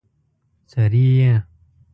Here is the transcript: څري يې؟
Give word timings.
څري 0.69 1.03
يې؟ 1.19 1.33